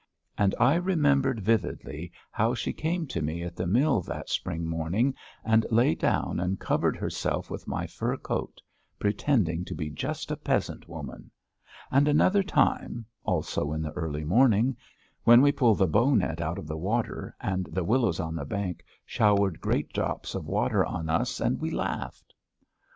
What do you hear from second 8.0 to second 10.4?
coat pretending to be just a